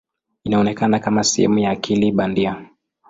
[0.43, 2.69] Inaonekana kama sehemu ya akili bandia.